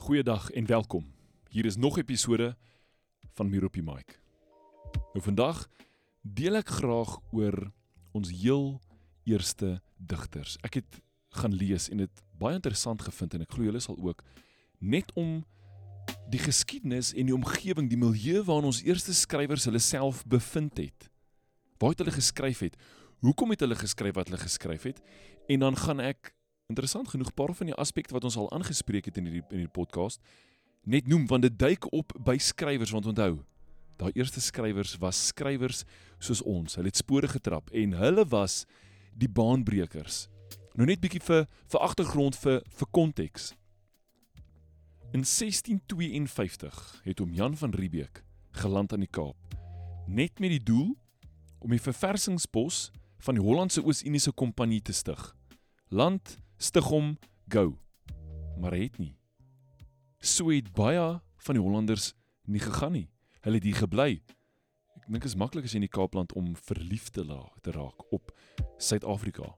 [0.00, 1.12] Goeiedag en welkom.
[1.48, 2.56] Hier is nog 'n episode
[3.34, 4.20] van Muur op die Mic.
[4.92, 5.68] Nou vandag
[6.22, 7.72] deel ek graag oor
[8.10, 8.80] ons heel
[9.24, 10.56] eerste digters.
[10.60, 14.24] Ek het gaan lees en dit baie interessant gevind en ek glo julle sal ook
[14.78, 15.44] net om
[16.30, 21.10] die geskiedenis en die omgewing, die milieu waarin ons eerste skrywers hulle self bevind het.
[21.78, 22.76] Waar het hulle geskryf het?
[23.18, 25.00] Hoekom het hulle geskryf wat hulle geskryf het?
[25.46, 26.34] En dan gaan ek
[26.70, 29.76] interessant genoeg paar van die aspekte wat ons al aangespreek het in hierdie in hierdie
[29.76, 30.22] podcast
[30.88, 33.42] net noem want dit duik op by skrywers want onthou
[34.00, 35.84] daai eerste skrywers was skrywers
[36.20, 36.76] soos ons.
[36.78, 38.64] Hulle het spore getrap en hulle was
[39.16, 40.28] die baanbrekers.
[40.78, 43.50] Nou net bietjie vir vir agtergrond vir vir konteks.
[45.10, 48.22] In 1652 het oom Jan van Riebeeck
[48.62, 49.36] geland aan die Kaap
[50.10, 50.94] net met die doel
[51.60, 52.88] om die verversingsbos
[53.20, 55.20] van die Hollandse Oos-Indiese Kompanjie te stig.
[55.92, 57.16] Land stig hom
[57.48, 57.78] go.
[58.60, 59.14] Maar het nie.
[60.20, 62.12] So het baie van die Hollanders
[62.44, 63.08] nie gegaan nie.
[63.40, 64.20] Hulle het hier gebly.
[65.00, 68.34] Ek dink is maklik as jy in die Kaapland om verlief te, te raak op
[68.78, 69.54] Suid-Afrika.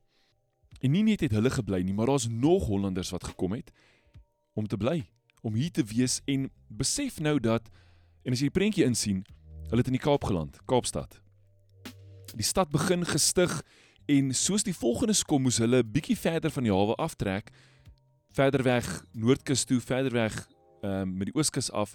[0.80, 3.72] En nie net het hulle gebly nie, maar daar's nog Hollanders wat gekom het
[4.54, 5.02] om te bly,
[5.42, 7.66] om hier te wees en besef nou dat
[8.22, 9.24] en as jy die prentjie insien,
[9.70, 11.18] hulle het in die Kaap geland, Kaapstad.
[12.38, 13.58] Die stad begin gestig
[14.06, 17.50] En soos die volgende kom moes hulle bietjie verder van die hawe aftrek,
[18.32, 20.48] verder weg noordkus toe, verder weg
[20.82, 21.94] ehm um, met die ooskus af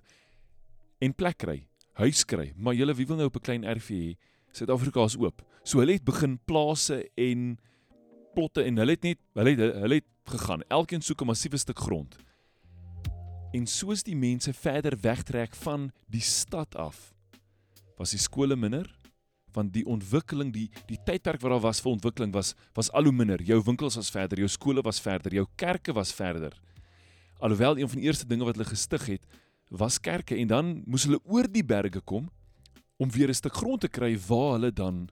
[1.03, 1.67] en plek kry,
[1.99, 2.53] huis kry.
[2.55, 4.17] Maar julle wie wil nou op 'n klein erfie hê?
[4.51, 5.43] Suid-Afrika is oop.
[5.63, 7.57] So hulle het begin plase en
[8.33, 10.63] plotte en hulle het net hulle het hulle het gegaan.
[10.69, 12.17] Elkeen soek 'n massiewe stuk grond.
[13.51, 17.13] En soos die mense verder wegtrek van die stad af,
[17.97, 18.96] was die skole minder,
[19.57, 23.15] want die ontwikkeling die die tydperk wat daar was vir ontwikkeling was was al hoe
[23.15, 23.41] minder.
[23.41, 26.53] Jou winkels was verder, jou skole was verder, jou kerke was verder.
[27.41, 29.27] Alhoewel een van die eerste dinge wat hulle gestig het,
[29.69, 32.29] was kerke en dan moes hulle oor die berge kom
[32.97, 35.09] om weer 'n stuk grond te kry waar hulle dan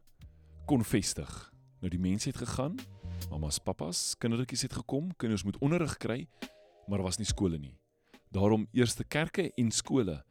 [0.66, 1.52] kon vestig.
[1.80, 2.80] Nou die mense het gegaan,
[3.30, 6.28] mamas, papas, kindertjies het gekom, kinders moet onderrig kry,
[6.88, 7.76] maar was nie skole nie.
[8.32, 10.24] Daarom eerste kerke en skole.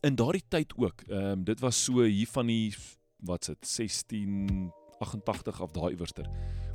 [0.00, 2.74] In daardie tyd ook, ehm um, dit was so hier van die
[3.26, 6.26] wat sit 1688 af daai iewerster.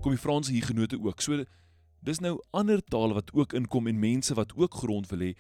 [0.02, 1.22] Kom die Franse hier genote ook.
[1.22, 1.44] So
[2.04, 5.34] dis nou ander tale wat ook inkom en mense wat ook grond wil hê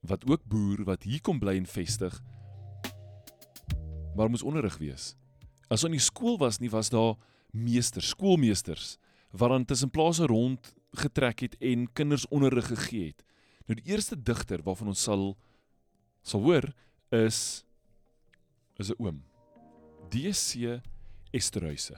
[0.00, 2.14] wat ook boer wat hier kom bly en vestig.
[4.16, 5.14] Maar moes onderrig wees.
[5.68, 7.18] As ons in die skool was nie was daar
[7.52, 8.96] meesters, skoolmeesters
[9.30, 13.24] wat dan tussen plase rond getrek het en kinders onderrig gegee het.
[13.68, 15.36] Nou die eerste digter waarvan ons sal
[16.26, 16.72] sal hoor
[17.10, 17.64] is
[18.80, 19.29] is 'n oom.
[20.10, 20.80] DC
[21.30, 21.94] Esterhuise.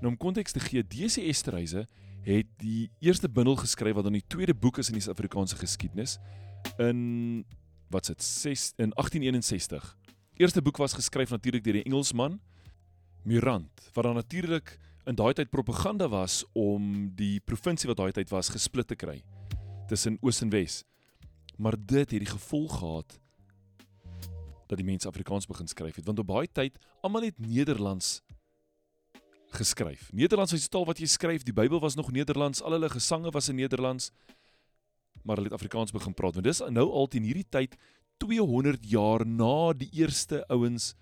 [0.00, 1.84] Nou om konteks te gee, DC Esterhuise
[2.24, 6.18] het die eerste bundel geskryf wat dan die tweede boek is in die Suid-Afrikaanse geskiedenis
[6.80, 7.44] in
[7.92, 9.96] wat sit 6 in 1861.
[10.40, 12.40] Eerste boek was geskryf natuurlik deur die Engelsman
[13.24, 14.78] Murant, wat dan natuurlik
[15.08, 19.22] in daai tyd propaganda was om die provinsie wat daai tyd was gesplit te kry
[19.88, 20.82] tussen Oos en Wes.
[21.56, 23.18] Maar dit het die gevolg gehad
[24.68, 28.18] dat die mense Afrikaans begin skryf het want op baie tyd almal het Nederlands
[29.56, 30.12] geskryf.
[30.12, 31.44] Nederlands was die taal wat jy skryf.
[31.46, 32.60] Die Bybel was nog Nederlands.
[32.62, 34.10] Al hulle gesange was in Nederlands.
[35.22, 36.36] Maar hulle het Afrikaans begin praat.
[36.36, 37.76] Want dis nou al teen hierdie tyd
[38.20, 40.94] 200 jaar na die eerste ouens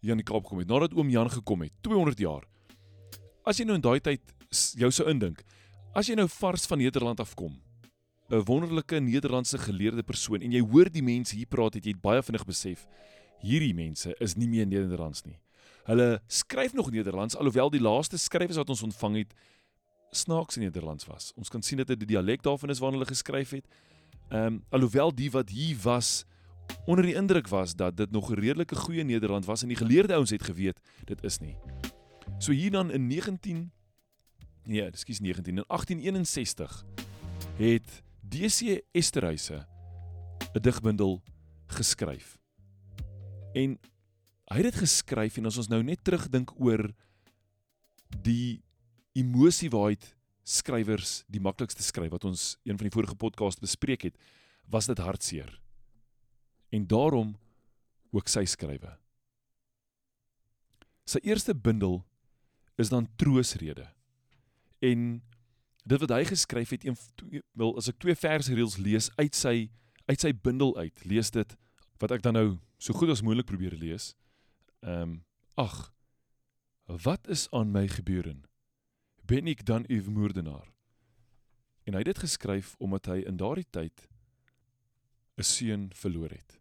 [0.00, 0.70] hier aan die Kaap gekom het.
[0.70, 1.74] Nadat oom Jan gekom het.
[1.84, 2.46] 200 jaar.
[3.44, 4.22] As jy nou in daai tyd
[4.78, 5.42] jou sou indink,
[5.94, 7.58] as jy nou vars van Nederland afkom,
[8.30, 12.22] 'n wonderlike Nederlandse geleerde persoon en jy hoor die mense hier praat het jy baie
[12.22, 12.86] vinnig besef
[13.42, 15.38] hierdie mense is nie meer Nederlands nie.
[15.88, 19.34] Hulle skryf nog Nederlands alhoewel die laaste skrywers wat ons ontvang het
[20.10, 21.32] snaaks in Nederlands was.
[21.36, 23.66] Ons kan sien dat dit die dialek daarvan is waarna hulle geskryf het.
[24.30, 26.24] Ehm um, alhoewel die wat hier was
[26.86, 30.14] onder die indruk was dat dit nog 'n redelike goeie Nederland was en die geleerde
[30.14, 31.56] ouens het geweet dit is nie.
[32.38, 33.72] So hier dan in 19
[34.64, 36.84] nee, ekskuus 19 in 1861
[37.56, 39.66] het DC Esterhuise
[40.54, 41.22] 'n digbundel
[41.66, 42.38] geskryf.
[43.54, 43.78] En
[44.46, 46.94] hy het dit geskryf en as ons nou net terugdink oor
[48.22, 48.62] die
[49.18, 54.16] emosie waaruit skrywers die maklikste skryf wat ons een van die vorige podcast bespreek het,
[54.70, 55.60] was dit hartseer.
[56.70, 57.34] En daarom
[58.12, 58.98] ook sy skrywe.
[61.04, 62.04] Sy eerste bundel
[62.78, 63.90] is dan troosrede.
[64.78, 65.22] En
[65.84, 66.96] dit wat hy geskryf het, een
[67.52, 69.70] wil as ek twee verse reels lees uit sy
[70.10, 71.56] uit sy bundel uit, lees dit
[72.02, 72.48] wat ek dan nou
[72.82, 74.14] so goed as moontlik probeer lees.
[74.82, 75.18] Ehm um,
[75.60, 75.92] ag
[77.04, 78.34] wat is aan my gebeure?
[79.22, 80.72] Ben ek dan 'n moordenaar?
[81.84, 84.08] En hy het dit geskryf omdat hy in daardie tyd
[85.36, 86.60] 'n seun verloor het.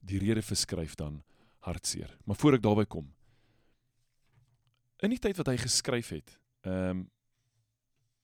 [0.00, 1.22] Die rede verskryf dan
[1.58, 2.16] hartseer.
[2.24, 3.14] Maar voor ek daarby kom.
[4.98, 7.10] In die tyd wat hy geskryf het, ehm um,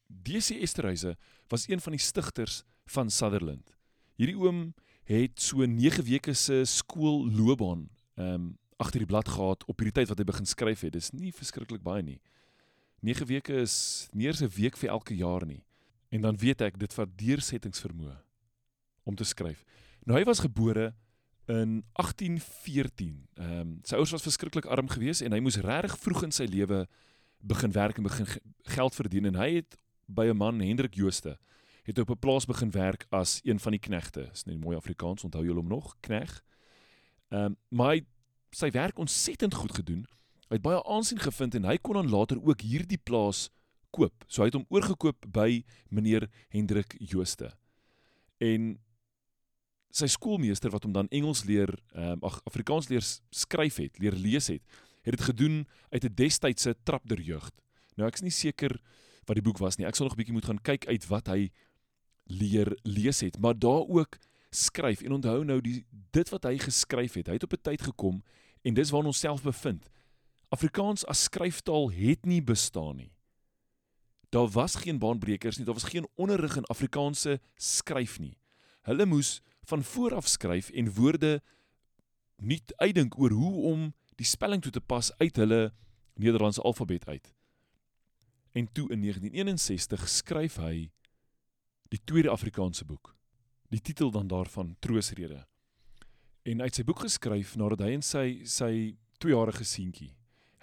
[0.07, 1.17] DC Esterhuise
[1.49, 3.77] was een van die stigters van Sutherland.
[4.17, 4.75] Hierdie oom
[5.07, 10.09] het so 9 weke se skoolloopbaan ehm um, agter die blad gehad op hierdie tyd
[10.11, 10.93] wat hy begin skryf het.
[10.93, 12.19] Dis nie verskriklik baie nie.
[13.01, 15.65] 9 weke is nie eers 'n week vir elke jaar nie.
[16.11, 18.17] En dan weet ek dit vat deursettingsvermoë
[19.05, 19.65] om te skryf.
[20.05, 20.95] Nou hy was gebore
[21.47, 23.29] in 1814.
[23.35, 26.45] Ehm um, sy ouers was verskriklik arm geweest en hy moes regtig vroeg in sy
[26.45, 26.87] lewe
[27.41, 28.27] begin werk en begin
[28.63, 31.39] geld verdien en hy het by 'n man Hendrik Jooste
[31.87, 34.29] het op 'n plaas begin werk as een van die knegte.
[34.31, 35.97] Dis net mooi Afrikaans, onthou julle hom nog?
[36.01, 36.43] Kneg.
[37.29, 38.05] Ehm um, hy
[38.51, 40.07] sy werk ontsettend goed gedoen.
[40.49, 43.51] Hy het baie aansien gevind en hy kon dan later ook hierdie plaas
[43.91, 44.25] koop.
[44.27, 47.53] So hy het hom oorgekoop by meneer Hendrik Jooste.
[48.39, 48.79] En
[49.91, 54.13] sy skoolmeester wat hom dan Engels leer, ehm um, ag Afrikaans leer skryf het, leer
[54.13, 54.63] lees het,
[55.03, 57.51] het dit gedoen uit 'n destydse trap der jeug.
[57.97, 58.81] Nou ek's nie seker
[59.27, 59.87] wat die boek was nie.
[59.87, 61.51] Ek sal nog 'n bietjie moet gaan kyk uit wat hy
[62.27, 64.19] leer lees het, maar daar ook
[64.51, 67.27] skryf en onthou nou die dit wat hy geskryf het.
[67.27, 68.23] Hy het op 'n tyd gekom
[68.63, 69.89] en dis waar ons self bevind.
[70.49, 73.13] Afrikaans as skryftaal het nie bestaan nie.
[74.31, 78.39] Daar was geen baanbrekers nie, daar was geen onderrig in Afrikaanse skryf nie.
[78.83, 81.43] Hulle moes van voor af skryf en woorde
[82.37, 85.73] nuut uitdink oor hoe om die spelling toe te pas uit hulle
[86.15, 87.36] Nederlandse alfabet uit.
[88.57, 90.87] En toe in 1961 skryf hy
[91.93, 93.13] die tweede Afrikaanse boek.
[93.69, 95.43] Die titel dan daarvan Troosrede.
[96.43, 98.73] En uit sy boek geskryf nadat hy en sy sy
[99.21, 100.15] tweejarige seentjie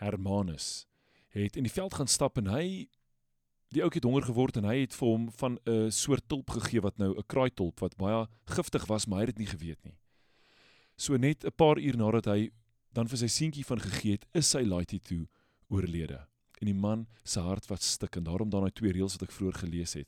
[0.01, 0.87] Hermanus
[1.33, 2.65] het in die veld gaan stap en hy
[3.73, 6.81] die ouetjie het honger geword en hy het vir hom van 'n soort tulp gegee
[6.81, 9.97] wat nou 'n kraaitulp wat baie giftig was, maar hy het dit nie geweet nie.
[10.97, 12.49] So net 'n paar uur nadat hy
[12.93, 15.27] dan vir sy seentjie van gegee het, is sy laaitjie toe
[15.69, 16.32] oorlede.
[16.63, 19.35] En die man se hart was stik en daarom dan daai twee reëls wat ek
[19.35, 20.07] vroeër gelees het.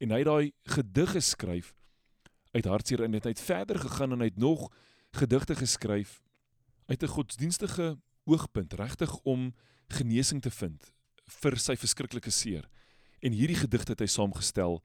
[0.00, 1.74] En hy het daai gedig geskryf
[2.56, 4.70] uit hartseer en het hy het verder gegaan en hy het nog
[5.20, 6.22] gedigte geskryf
[6.88, 9.52] uit 'n godsdienstige oogpunt regtig om
[9.92, 10.88] genesing te vind
[11.42, 12.70] vir sy verskriklike seer.
[13.20, 14.80] En hierdie gedigte het hy saamgestel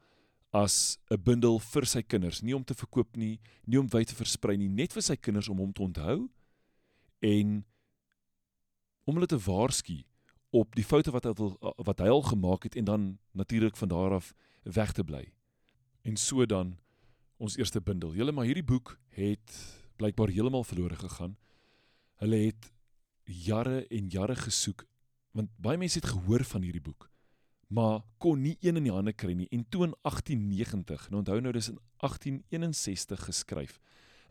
[0.52, 4.16] as 'n bundel vir sy kinders, nie om te verkoop nie, nie om wyd te
[4.16, 6.30] versprei nie, net vir sy kinders om hom te onthou
[7.20, 7.66] en
[9.06, 10.04] om hulle te waarsku
[10.56, 11.34] op die foute wat hy
[11.88, 15.26] wat hy al gemaak het en dan natuurlik van daar af weg te bly.
[16.08, 16.78] En so dan
[17.38, 18.14] ons eerste bundel.
[18.16, 19.58] Julle maar hierdie boek het
[20.00, 21.36] blykbaar heeltemal verlore gegaan.
[22.24, 22.72] Hulle het
[23.26, 24.86] jare en jare gesoek
[25.36, 27.10] want baie mense het gehoor van hierdie boek
[27.68, 31.40] maar kon nie een in die hande kry nie en toe in 1890 nou onthou
[31.42, 33.80] nou dis in 1861 geskryf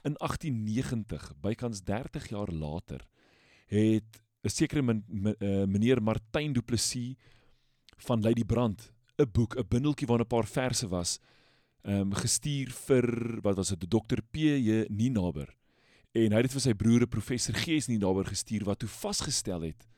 [0.07, 3.05] in 1890 bykans 30 jaar later
[3.73, 7.17] het 'n sekere eh, meneer Martin Du Plessis
[7.97, 11.19] van Lady Brand 'n boek 'n bundeltjie waarin 'n paar verse was
[11.83, 15.57] ehm um, gestuur vir wat was dit dokter P J Ninaber
[16.13, 19.63] en hy het dit vir sy broer professor G S Ninaber gestuur wat toe vasgestel
[19.63, 19.89] het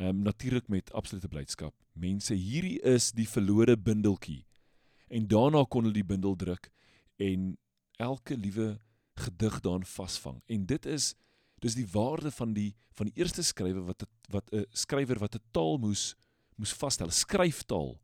[0.00, 1.74] Ehm um, natuurlik met absolute blydskap.
[1.92, 4.46] Mense, hierdie is die verlore bundeltjie.
[5.08, 6.70] En daarna kon hulle die bundel druk
[7.16, 7.58] en
[8.00, 8.78] elke liewe
[9.20, 10.38] gedig daarin vasvang.
[10.46, 11.14] En dit is
[11.60, 15.44] dis die waarde van die van die eerste skrywer wat wat 'n skrywer wat 'n
[15.52, 16.14] taal moes
[16.56, 18.00] moes vasstel, skryftaal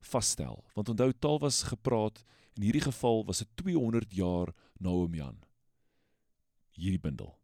[0.00, 0.64] vasstel.
[0.74, 2.24] Want onthou taal was gepraat
[2.56, 5.38] in hierdie geval was dit 200 jaar na hom Jan.
[6.74, 7.38] Hierdie bundel.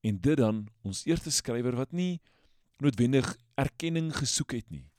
[0.00, 2.20] En dit dan ons eerste skrywer wat nie
[2.80, 4.90] noodwendig erkenning gesoek het nie,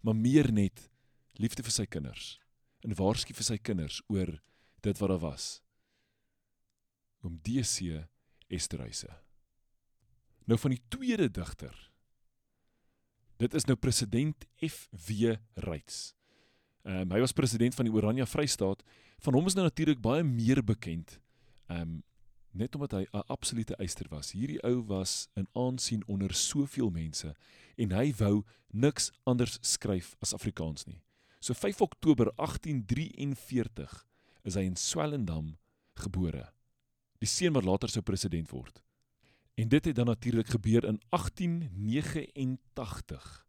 [0.00, 0.90] maar meer net
[1.40, 2.38] liefde vir sy kinders
[2.84, 4.36] en waarsku vir sy kinders oor
[4.84, 5.60] dit wat daar was.
[7.24, 8.06] Om DC
[8.50, 9.08] Esterhuise.
[10.50, 11.74] Nou van die tweede digter.
[13.40, 16.12] Dit is nou president FW Reitz.
[16.84, 18.82] Ehm um, hy was president van die Oranje Vrystaat.
[19.20, 21.18] Van hom is nou natuurlik baie meer bekend.
[21.68, 21.98] Ehm um,
[22.50, 24.32] net omdat hy 'n absolute eyster was.
[24.32, 27.34] Hierdie ou was in aansien onder soveel mense
[27.76, 31.02] en hy wou niks anders skryf as Afrikaans nie.
[31.40, 34.06] So 5 Oktober 1843
[34.42, 35.58] is hy in Swellendam
[35.94, 36.52] gebore.
[37.20, 38.82] Die seun wat later sou president word.
[39.60, 43.46] En dit het dan natuurlik gebeur in 1889.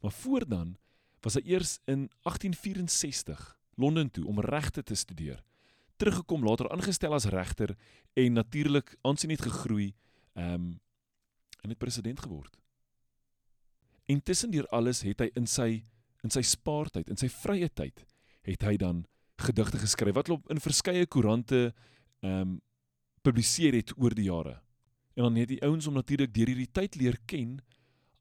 [0.00, 0.76] Maar voor dan
[1.20, 5.44] was hy eers in 1864 Londen toe om regte te studeer
[5.96, 7.76] teruggekom later aangestel as regter
[8.12, 9.94] en natuurlik aansien het gegroei
[10.36, 10.80] ehm um,
[11.60, 12.58] en het president geword.
[14.04, 15.82] En tussen deur alles het hy in sy
[16.22, 18.04] in sy spaartyd, in sy vrye tyd,
[18.46, 19.02] het hy dan
[19.42, 21.74] gedigte geskryf wat op in verskeie koerante
[22.20, 22.60] ehm um,
[23.26, 24.60] publiseer het oor die jare.
[25.16, 27.58] En dan het die ouens hom natuurlik deur hierdie tyd leer ken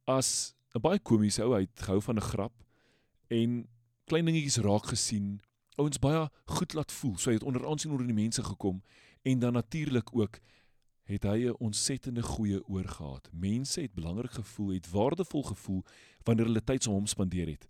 [0.10, 2.64] as 'n baie komiese ou, het gehou van 'n grap
[3.30, 3.68] en
[4.06, 5.42] klein dingetjies raak gesien,
[5.78, 7.18] ouens baie goed laat voel.
[7.18, 8.82] So hy het onder aansien onder die mense gekom
[9.24, 10.40] en dan natuurlik ook
[11.04, 13.30] het hy 'n ontsettende goeie oor gehad.
[13.32, 15.84] Mense het belangrik gevoel, het waardevol gevoel
[16.24, 17.68] wanneer hulle tyd saam hom spandeer het.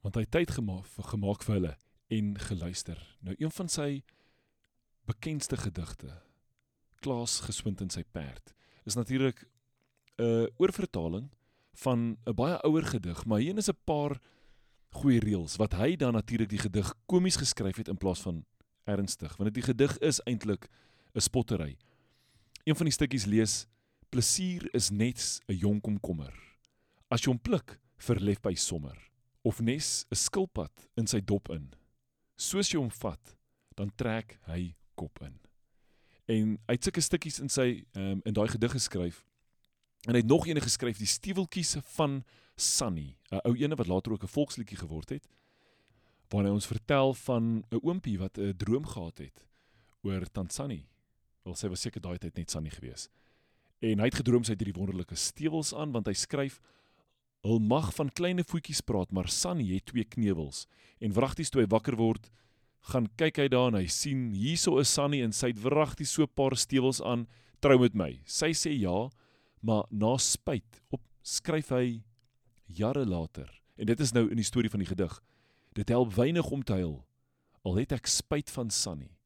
[0.00, 1.76] Want hy het tyd gemaak vir gemaak vir hulle
[2.08, 3.16] en geluister.
[3.20, 4.02] Nou een van sy
[5.04, 6.22] bekendste gedigte,
[7.02, 8.54] Klaas geswind in sy perd,
[8.86, 9.44] is natuurlik
[10.18, 11.30] 'n oorvertaling
[11.82, 14.20] van 'n baie ouer gedig, maar hier is 'n paar
[14.92, 18.44] goeie reëls wat hy dan natuurlik die gedig komies geskryf het in plaas van
[18.84, 20.68] ernstig, want die gedig is eintlik
[21.14, 21.76] 'n spottery.
[22.64, 23.66] Een van die stukkies lees:
[24.10, 26.32] Plesier is net 'n jong komkommer.
[27.10, 29.10] As jy hom pluk, verlef by sommer.
[29.42, 31.72] Of nes 'n skilpad in sy dop in.
[32.36, 33.36] Soos jy hom vat,
[33.74, 35.40] dan trek hy kop in.
[36.32, 39.22] En hy het sulke stukkies in sy um, in daai gedig geskryf.
[40.08, 42.22] En hy het nog eene geskryf, die stuweltjies van
[42.56, 45.26] Sunny, 'n ou ene wat later ook 'n volksliedjie geword het,
[46.30, 49.44] waar hy ons vertel van 'n oompie wat 'n droom gehad het
[50.02, 50.86] oor Tantsani.
[51.44, 53.08] Wel sy was seker daai tyd net Sunny gewees.
[53.80, 56.60] En hy het gedroom sy het hierdie wonderlike stewels aan want hy skryf
[57.42, 60.68] Hul mag van kleine voetjies praat, maar Sunny het twee knewels.
[61.02, 62.30] En wragties toe hy wakker word,
[62.90, 66.22] gaan kyk hy daar en hy sien hierso is Sunny en sy het wragties so
[66.24, 67.26] 'n paar stewels aan,
[67.60, 68.20] trou met my.
[68.26, 69.10] Sy sê ja,
[69.62, 72.02] maar na spyt op skryf hy
[72.66, 73.48] jare later.
[73.76, 75.20] En dit is nou in die storie van die gedig.
[75.74, 77.06] Dit help weinig om te huil.
[77.64, 79.16] Al het ek spyt van Sunny,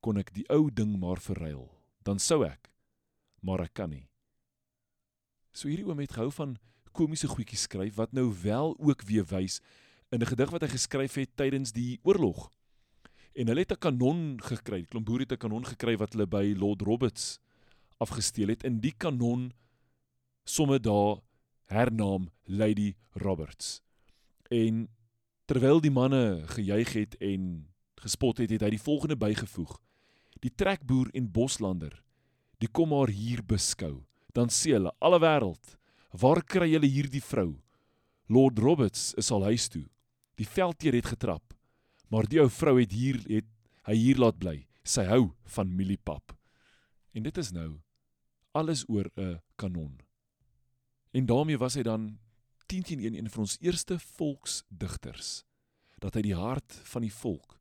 [0.00, 1.68] kon ek die ou ding maar verruil.
[2.02, 2.70] Dan sou ek,
[3.40, 4.08] maar ek kan nie.
[5.52, 6.56] So hierdie oom het gehou van
[6.96, 9.60] komiese goedjies skryf wat nou wel ook weer wys
[10.10, 12.50] in 'n gedig wat hy geskryf het tydens die oorlog.
[13.32, 14.84] En hulle het 'n kanon gekry.
[14.84, 17.38] Klomp boere het 'n kanon gekry wat hulle by Lord Roberts
[17.98, 18.64] afgesteel het.
[18.64, 19.52] In die kanon
[20.44, 21.20] somme daar
[21.66, 23.80] hernaam Lady Roberts.
[24.50, 24.88] En
[25.44, 27.68] terwyl die manne gejuig het en
[28.02, 29.78] gespot het, het hy die volgende bygevoeg:
[30.40, 32.02] Die trekboer en boslander,
[32.58, 34.04] die kom maar hier beskou.
[34.32, 35.76] Dan sê hulle: "Alle wêreld,
[36.10, 37.60] waar kry julle hierdie vrou?
[38.28, 39.84] Lord Roberts is al huis toe.
[40.34, 41.51] Die veldheer het getrap,
[42.12, 43.48] maar die ou vrou het hier het
[43.88, 44.58] hy hier laat bly.
[44.84, 46.36] Sy hou van mieliepap."
[47.16, 47.80] En dit is nou
[48.52, 50.00] alles oor 'n kanon.
[51.12, 52.18] En daarmee was hy dan
[52.66, 55.44] 10 teen 1 een van ons eerste volksdigters
[55.98, 57.60] dat hy die hart van die volk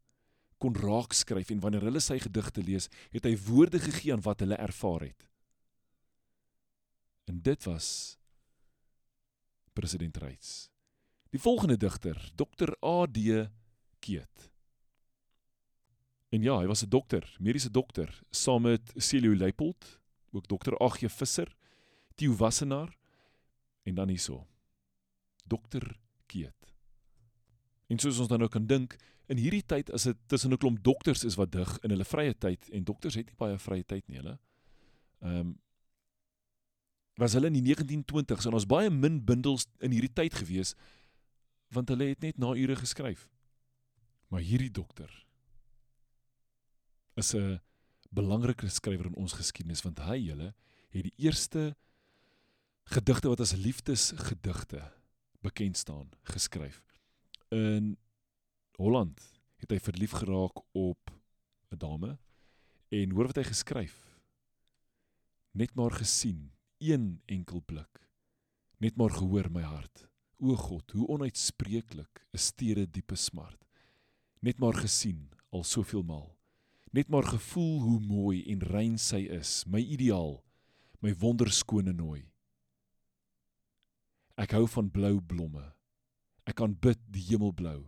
[0.61, 4.43] kon raak skryf en wanneer hulle sy gedigte lees, het hy woorde gegee aan wat
[4.45, 5.25] hulle ervaar het.
[7.25, 7.87] En dit was
[9.73, 10.69] president Reitz.
[11.31, 12.75] Die volgende digter, Dr.
[12.83, 13.17] AD
[14.01, 14.49] Keet.
[16.31, 19.99] En ja, hy was 'n dokter, mediese dokter, saam met Celio Leipold,
[20.31, 20.75] ook Dr.
[20.79, 21.55] AG Visser,
[22.15, 22.97] Theo Wassenaar
[23.83, 24.47] en dan hierso.
[25.45, 26.73] Dokter Keet.
[27.87, 28.95] En soos ons dan nou kan dink,
[29.27, 32.33] in hierdie tyd as dit tussen 'n klomp dokters is wat dig in hulle vrye
[32.33, 34.39] tyd en dokters het nie baie vrye tyd nie, hulle.
[35.21, 35.59] Ehm um,
[37.17, 40.75] was hulle in die 1920s en ons baie min bundels in hierdie tyd gewees
[41.69, 43.27] want hulle het net na ure geskryf.
[44.31, 45.11] Maar hierdie dokter
[47.19, 47.59] is 'n
[48.09, 50.53] belangrike skrywer in ons geskiedenis want hy hulle
[50.91, 51.75] het die eerste
[52.91, 54.81] gedigte wat as liefdesgedigte
[55.41, 56.81] bekend staan geskryf.
[57.49, 57.97] In
[58.79, 59.19] Holland
[59.61, 61.11] het hy verlief geraak op
[61.71, 62.17] 'n dame
[62.89, 63.97] en hoor wat hy geskryf.
[65.51, 68.07] Net maar gesien, een enkel blik.
[68.77, 70.07] Net maar gehoor my hart.
[70.39, 73.67] O God, hoe onuitspreeklik is steede diepe smart.
[74.41, 76.31] Net maar gesien al soveel maal.
[76.91, 80.41] Net maar gevoel hoe mooi en rein sy is, my ideaal,
[80.99, 82.25] my wonderskone nooi.
[84.41, 85.63] Ek hou van blou blomme.
[86.49, 87.79] Ek kan bid die hemel blou.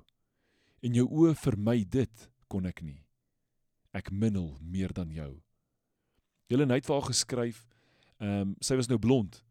[0.85, 3.01] En jou oë vir my dit kon ek nie.
[3.93, 5.31] Ek minnel meer dan jou.
[6.51, 7.65] Julle het vir haar geskryf.
[8.21, 9.41] Ehm um, sy was nou blond.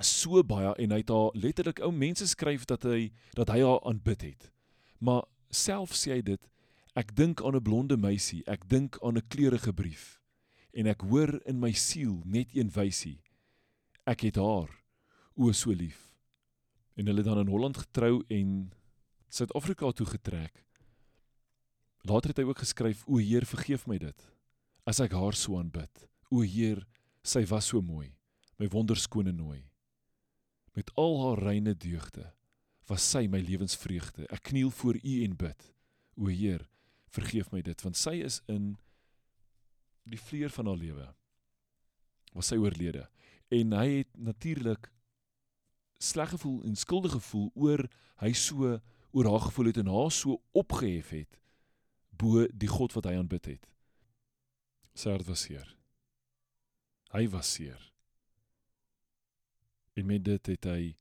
[0.00, 3.82] So baie en hy het haar letterlik ou mense skryf dat hy dat hy haar
[3.84, 4.50] aanbid het.
[4.98, 5.22] Maar
[5.54, 6.50] self sê hy dit,
[6.94, 10.20] ek dink aan 'n blonde meisie, ek dink aan 'n kleurige brief
[10.74, 13.20] en ek hoor in my siel net een wysie.
[14.06, 14.70] Ek het haar
[15.36, 16.12] o so lief.
[16.98, 18.72] En hulle dan in Holland getrou en
[19.28, 20.64] Suid-Afrika toe getrek.
[22.02, 24.34] Later het hy ook geskryf: "O Heer, vergeef my dit
[24.84, 26.08] as ek haar so aanbid.
[26.30, 26.86] O Heer,
[27.24, 28.12] sy was so mooi,
[28.60, 29.64] my wonderskone nooi.
[30.76, 32.32] Met al haar reine deugde
[32.88, 34.26] was sy my lewensvreugde.
[34.28, 35.68] Ek kniel voor U en bid.
[36.20, 36.66] O Heer,
[37.14, 38.74] vergeef my dit want sy is in
[40.10, 41.06] die vleur van haar lewe
[42.34, 43.06] was sy oorlede
[43.54, 44.90] en hy het natuurlik
[46.02, 47.84] sleg gevoel en skuldig gevoel oor
[48.22, 48.74] hy so
[49.14, 51.38] oor haar gevoel het en haar so opgehef het
[52.18, 53.64] bo die God wat hy aanbid het.
[54.94, 55.66] Sy hart was seer.
[57.10, 57.80] Hy was seer.
[59.98, 60.92] En met dit het hy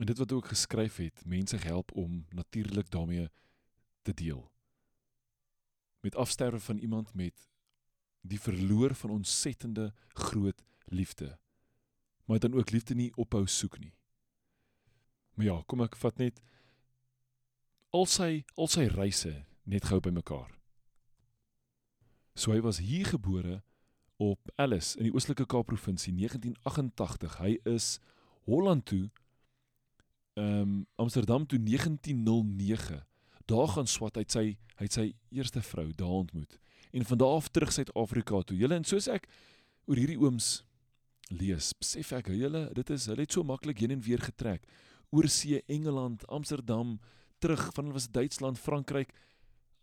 [0.00, 3.28] en dit wat ook geskryf het, mense help om natuurlik daarmee
[4.02, 4.50] te deel.
[6.00, 7.48] Met afsterwe van iemand met
[8.20, 11.38] die verloor van ontsettende groot liefde.
[12.24, 13.94] Maar dan ook liefde nie ophou soek nie.
[15.34, 16.40] Maar ja, kom ek vat net
[17.90, 19.34] al sy al sy reise
[19.68, 20.48] net gou bymekaar.
[22.34, 23.60] So hy was hier gebore
[24.16, 27.38] op Alice in die Oostelike Kaap provinsie 1988.
[27.44, 27.98] Hy is
[28.48, 29.10] Holland toe
[30.34, 33.06] um, Amsterdam toe 1909.
[33.44, 34.44] Daar gaan swat uit sy
[34.80, 36.58] hy het sy eerste vrou daar ontmoet
[36.90, 38.56] en van daar af terug Suid-Afrika toe.
[38.56, 39.28] Julle en soos ek
[39.84, 40.62] oor hierdie ooms
[41.28, 44.64] lees, besef ek hulle dit is hulle het so maklik heen en weer getrek
[45.10, 46.98] oor see Engeland, Amsterdam,
[47.38, 49.12] terug van hulle was Duitsland, Frankryk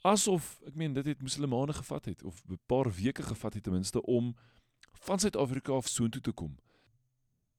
[0.08, 3.74] asof ek meen dit het muslimane gevat het of 'n paar weke gevat het ten
[3.74, 4.36] minste om
[5.06, 6.58] van Suid-Afrika af soontoe te kom.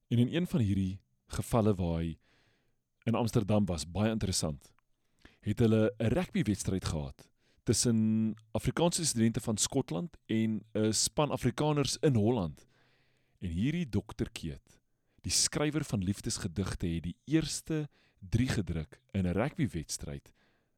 [0.08, 2.18] En in een van hierdie gevalle waar hy
[3.04, 4.72] in Amsterdam was, baie interessant,
[5.40, 7.28] het hulle 'n rugbywedstryd gehad
[7.68, 12.66] tussen Afrikaanse studente van Skotland en 'n span Afrikaners in Holland.
[13.38, 14.80] En hierdie dokter Keet,
[15.20, 17.88] die skrywer van liefdesgedigte het die eerste
[18.18, 20.32] 3 gedruk in 'n rugbywedstryd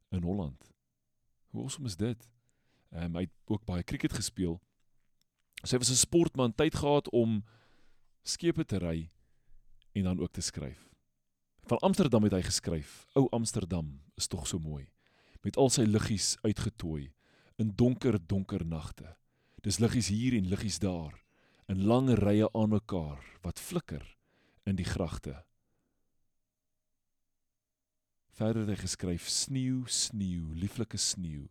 [0.09, 0.73] in Holland.
[1.47, 2.27] Hoe awesome is dit?
[2.93, 4.61] Um, hy het ook baie cricket gespeel.
[5.63, 7.43] Sy was 'n sportman, tyd gehad om
[8.23, 9.11] skepe te ry
[9.91, 10.90] en dan ook te skryf.
[11.71, 13.05] Van Amsterdam het hy geskryf.
[13.15, 14.89] O Amsterdam is tog so mooi
[15.39, 17.13] met al sy liggies uitgetooi
[17.63, 19.13] in donker donker nagte.
[19.63, 21.15] Dis liggies hier en liggies daar
[21.71, 24.03] in lange rye aan mekaar wat flikker
[24.67, 25.37] in die gragte.
[28.35, 31.47] Verder het hy geskryf sneeu, sneeu, lieflike sneeu,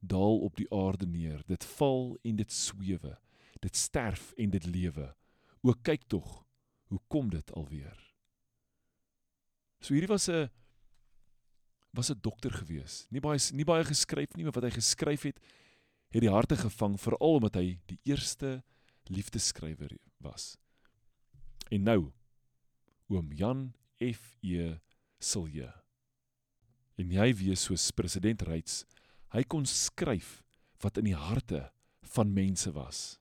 [0.00, 1.44] daal op die aarde neer.
[1.44, 3.18] Dit val en dit swewe.
[3.60, 5.12] Dit sterf en dit lewe.
[5.60, 6.46] O kyk tog,
[6.88, 8.07] hoe kom dit alweer?
[9.80, 10.50] So hierdie was 'n
[11.92, 13.06] was 'n dokter gewees.
[13.10, 15.40] Nie baie nie baie geskryf nie, maar wat hy geskryf het,
[16.10, 18.62] het die harte gevang veral omdat hy die eerste
[19.08, 20.56] liefdeskrywer was.
[21.70, 22.12] En nou
[23.08, 24.78] oom Jan F E
[25.18, 25.72] Silje
[26.98, 28.84] en jy wees soos president Reits
[29.34, 30.42] hy kon skryf
[30.82, 31.70] wat in die harte
[32.14, 33.18] van mense was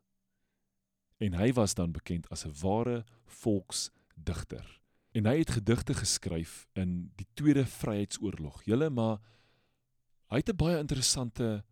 [1.24, 4.82] en hy was dan bekend as 'n ware volksdigter
[5.18, 9.18] en hy het gedigte geskryf in die tweede vryheidsoorlog julle maar
[10.34, 11.64] hy het 'n baie interessante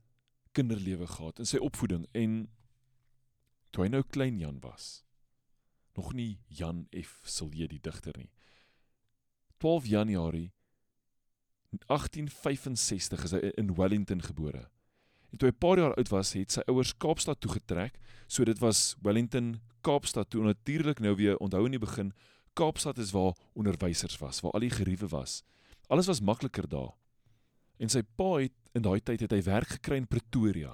[0.52, 2.48] kinderlewe gehad in sy opvoeding en
[3.72, 5.06] toe hy nou klein Jan was
[5.96, 8.32] nog nie Jan F Silje die digter nie
[9.60, 10.56] 12 Januarie
[11.84, 14.70] 1865 is hy in Wellington gebore.
[15.32, 18.00] En toe hy 'n paar jaar oud was, het sy ouers Kaapstad toe getrek.
[18.28, 22.14] So dit was Wellington, Kaapstad toe natuurlik nou weer onthou in die begin,
[22.56, 25.44] Kaapstad is waar onderwysers was, waar al die geriewe was.
[25.92, 26.94] Alles was makliker daar.
[27.78, 30.72] En sy pa het in daai tyd het hy werk gekry in Pretoria.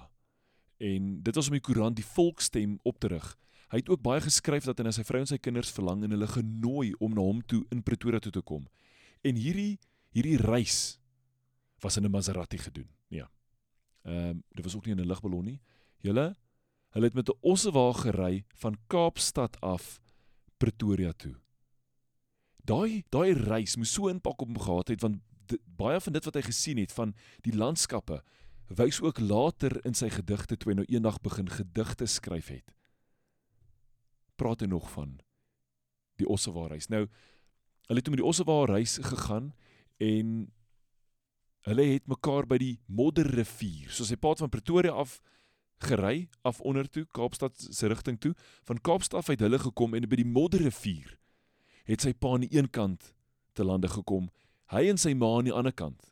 [0.82, 3.28] En dit was om die koerant die volksstem op te rig.
[3.72, 6.14] Hy het ook baie geskryf dat hy na sy vrou en sy kinders verlang en
[6.14, 8.66] hulle genooi om na hom toe in Pretoria toe te kom.
[9.24, 9.80] En hierdie
[10.12, 11.00] hierdie reis
[11.82, 12.90] was in 'n Maserati gedoen.
[13.08, 13.30] Ja.
[14.04, 15.62] Ehm um, dit was ook nie in 'n ligballon nie.
[15.98, 16.36] Julle
[16.92, 20.02] hulle het met 'n ossewa gery van Kaapstad af
[20.58, 21.36] Pretoria toe.
[22.68, 25.22] Daai daai reis moes so impak op hom gehad het want
[25.78, 28.22] baie van dit wat hy gesien het van die landskappe
[28.72, 32.72] wys ook later in sy gedigte toe hy nou eendag begin gedigte skryf het.
[34.40, 35.20] Praat hy nog van
[36.22, 36.88] die Ossewa reis.
[36.88, 37.08] Nou
[37.90, 39.52] hulle het met die Ossewa reis gegaan
[40.00, 40.52] en
[41.68, 45.20] hulle het mekaar by die Modderrivier, soos hy pad van Pretoria af
[45.82, 48.34] gery af onder toe Kaapstad se rigting toe,
[48.70, 51.18] van Kaapstad uit hulle gekom en by die Modderrivier
[51.90, 53.14] het sy pa aan die een kant
[53.54, 54.30] te lande gekom,
[54.72, 56.12] hy en sy ma aan die ander kant.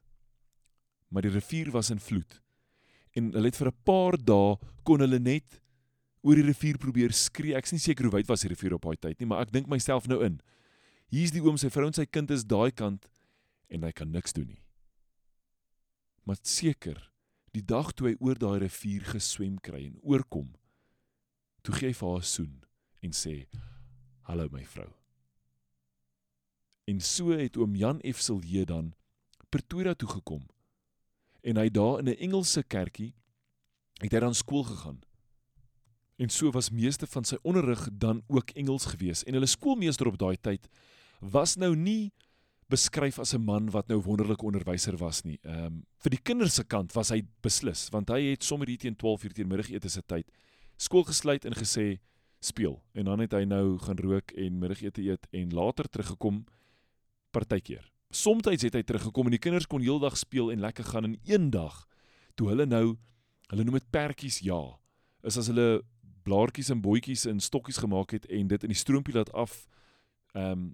[1.10, 2.42] Maar die rivier was in vloed.
[3.18, 5.62] En hulle het vir 'n paar dae kon hulle net
[6.22, 7.56] oor die rivier probeer skree.
[7.56, 9.68] Ek's nie seker hoe wyd was die rivier op daai tyd nie, maar ek dink
[9.68, 10.40] myself nou in.
[11.10, 13.10] Hier's die oom, sy vrou en sy kind is daai kant
[13.70, 14.64] en hy kan niks doen nie.
[16.26, 17.12] Maar seker,
[17.54, 20.54] die dag toe hy oor daai rivier geswem kry en oorkom,
[21.64, 22.64] toe gee hy vir haar 'n soen
[23.02, 23.48] en sê:
[24.28, 24.99] "Hallo my vrou."
[26.90, 28.94] En so het oom Jan F Silje dan
[29.50, 30.48] Pretoria toe gekom
[31.42, 33.14] en hy daar in 'n Engelse kerkie
[34.02, 35.00] het hy dan skool gegaan.
[36.18, 40.18] En so was meeste van sy onderrig dan ook Engels gewees en hulle skoolmeester op
[40.18, 40.68] daai tyd
[41.20, 42.12] was nou nie
[42.68, 45.40] beskryf as 'n man wat nou wonderlike onderwyser was nie.
[45.44, 48.78] Ehm um, vir die kinders se kant was hy beslis want hy het sommer hier
[48.78, 50.32] teen 12 uur teen middagete se tyd
[50.78, 52.00] skool gesluit en gesê
[52.40, 56.46] speel en dan het hy nou gaan rook en middagete eet en later teruggekom
[57.32, 57.86] partykeer.
[58.10, 61.86] Somstyds het hy teruggekom en die kinders kon heeldag speel en lekker gaan en eendag
[62.36, 62.98] toe hulle nou
[63.50, 64.60] hulle noem dit pertjies ja
[65.24, 65.82] is as hulle
[66.24, 69.66] blaartjies en bootjies en stokkies gemaak het en dit in die stroompie laat af
[70.34, 70.68] ehm um,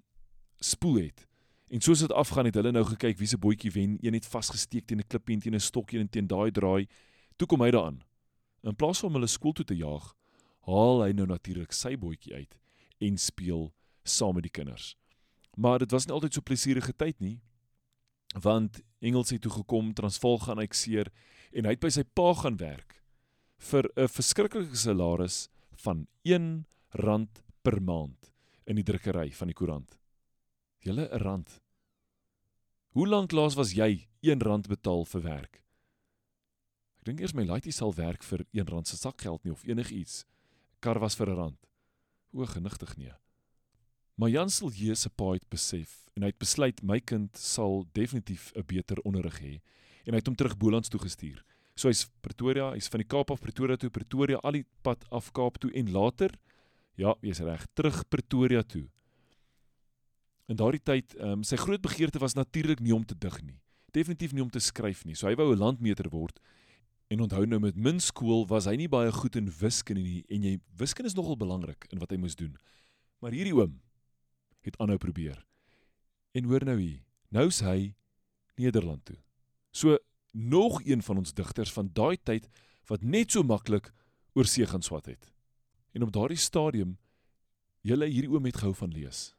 [0.60, 1.26] spoel het.
[1.68, 3.98] En soos dit afgaan het hulle nou gekyk wie se bootjie wen.
[4.00, 6.88] Een het vasgesteek teen 'n klippie en teen 'n stokkie en teen daai draai.
[7.36, 8.00] Toe kom hy daaraan.
[8.62, 10.14] In plaas van hulle skool toe te jaag,
[10.60, 12.58] haal hy nou natuurlik sy bootjie uit
[12.98, 14.96] en speel saam met die kinders.
[15.56, 17.40] Maar dit was nie altyd so plesierige tyd nie.
[18.36, 21.08] Want Engels het toe gekom, Transvaal gaan ekseer
[21.56, 22.98] en hy het by sy pa gaan werk
[23.70, 25.48] vir 'n verskriklike salaris
[25.84, 27.28] van R1
[27.62, 28.32] per maand
[28.66, 29.96] in die drukkery van die koerant.
[30.80, 31.60] Julle 'n rand.
[32.90, 35.62] Hoe lank laas was jy R1 betaal vir werk?
[36.98, 40.24] Ek dink eers my laaitie sal werk vir R1 se sakgeld nie of enigiets.
[40.80, 41.66] Kar was vir 'n rand.
[42.32, 43.14] O, genigtig nee.
[44.16, 47.84] Maar Jan sal hier se pa het besef en hy het besluit my kind sal
[47.92, 49.60] definitief 'n beter onderrig hê
[50.06, 51.44] en hy het hom terug Bolands toe gestuur.
[51.76, 55.32] So hy's Pretoria, hy's van die Kaap af Pretoria toe, Pretoria al die pad af
[55.32, 56.32] Kaap toe en later
[56.96, 58.88] ja, jy's reg, terug Pretoria toe.
[60.48, 63.60] In daardie tyd, um, sy groot begeerte was natuurlik nie om te dig nie.
[63.92, 65.14] Definitief nie om te skryf nie.
[65.14, 66.40] So hy wou 'n landmeter word.
[67.10, 70.42] En onthou nou met min skool was hy nie baie goed in wiskunde nie en
[70.42, 72.56] jy wiskunde is nogal belangrik in wat hy moes doen.
[73.20, 73.80] Maar hierdie oom
[74.66, 75.40] het aanhou probeer.
[76.36, 77.94] En hoor nou hier, nou's hy
[78.56, 79.16] Nederland toe.
[79.70, 79.98] So
[80.32, 82.48] nog een van ons digters van daai tyd
[82.90, 83.92] wat net so maklik
[84.36, 85.32] oor see gaan swat het.
[85.92, 86.96] En op daardie stadium
[87.86, 89.30] julle hierdie oom het gehou van lees.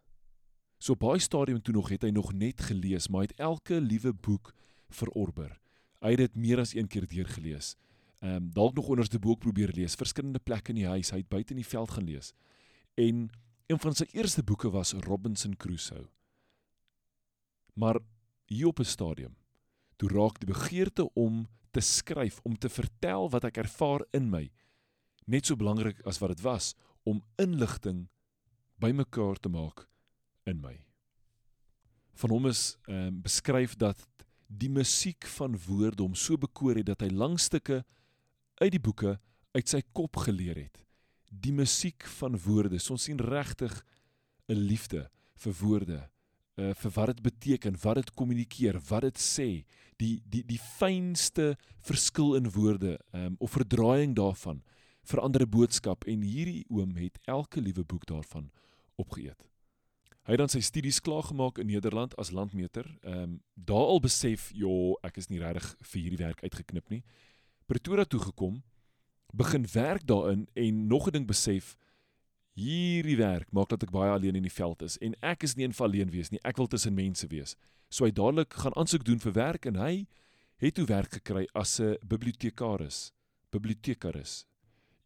[0.78, 3.82] So op baie stadium toe nog het hy nog net gelees, maar hy het elke
[3.82, 4.54] liewe boek
[4.94, 5.58] verorber.
[6.02, 7.76] Hy het dit meer as een keer deurgelees.
[8.22, 11.30] Ehm um, dalk nog onderste boek probeer lees, verskillende plekke in die huis, hy het
[11.30, 12.32] buite in die veld gaan lees.
[12.98, 13.28] En
[13.68, 16.08] een van sy eerste boeke was Robinson Crusoe.
[17.74, 18.00] Maar
[18.46, 19.36] hier op 'n stadium
[19.96, 24.52] toe raak die begeerte om te skryf, om te vertel wat ek ervaar in my,
[25.26, 28.08] net so belangrik as wat dit was om inligting
[28.80, 29.88] bymekaar te maak
[30.44, 30.86] in my.
[32.14, 34.08] Van hom is ehm um, beskryf dat
[34.48, 37.84] die musiek van woorde hom so bekoor het dat hy lang stukke
[38.62, 39.20] uit die boeke
[39.52, 40.87] uit sy kop geleer het.
[41.30, 43.84] Die musiek van woorde, ons sien regtig
[44.48, 46.10] 'n liefde vir woorde,
[46.58, 49.66] uh, vir wat dit beteken, wat dit kommunikeer, wat dit sê,
[49.98, 54.64] die die die fynste verskil in woorde um, of verdraaiing daarvan
[55.04, 58.52] verander 'n boodskap en hierdie oom het elke liewe boek daarvan
[58.96, 59.48] opgeëet.
[60.28, 62.86] Hy het dan sy studies klaar gemaak in Nederland as landmeter.
[63.02, 67.04] Ehm um, daar al besef, "Jo, ek is nie regtig vir hierdie werk uitgeknip nie."
[67.66, 68.64] Pretoria toe gekom,
[69.34, 71.78] begin werk daarin en nog 'n ding besef,
[72.58, 75.66] hierdie werk maak dat ek baie alleen in die veld is en ek is nie
[75.68, 76.42] eenvoudig alleen wees nie.
[76.44, 77.56] Ek wil tussen mense wees.
[77.90, 80.08] So hy dadelik gaan aansoek doen vir werk en hy
[80.58, 83.12] het toe werk gekry as 'n bibliotekaris.
[83.52, 84.46] Bibliotekaris.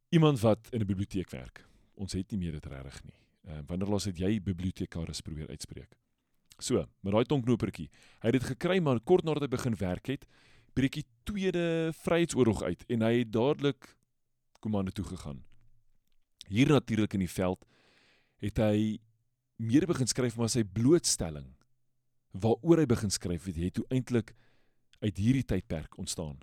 [0.10, 1.68] Iemand wat in 'n biblioteek werk.
[1.96, 3.20] Ons het nie meer dit regtig nie.
[3.48, 5.98] Uh, wanneer laas het jy bibliotekaris probeer uitspreek?
[6.58, 7.90] So, met daai tonknopertjie.
[8.22, 10.26] Hy het dit gekry maar kort nadat hy begin werk het,
[10.74, 13.96] breek die tweede Vryheidsoorlog uit en hy het dadelik
[14.62, 15.42] komande toe gegaan.
[16.48, 17.66] Hier natuurlik in die veld
[18.42, 19.00] het hy
[19.62, 21.50] meer begin skryf maar sy blootstelling
[22.32, 24.34] waaroor hy begin skryf het, het toe eintlik
[25.02, 26.40] uit hierdie tydperk ontstaan.